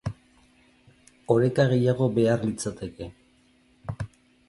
Oreka 1.35 1.67
gehiago 1.75 2.09
behar 2.17 2.49
litzateke. 2.49 3.13